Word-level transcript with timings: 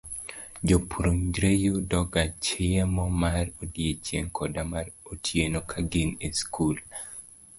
Jopuonjre 0.69 1.49
yudoga 1.65 2.21
chiemo 2.47 3.05
mar 3.23 3.43
odiechieng' 3.65 4.31
koda 4.37 4.63
mar 4.71 4.85
otieno 5.11 5.59
ka 5.69 5.79
gin 5.91 6.09
e 6.27 6.29
skul. 6.39 6.77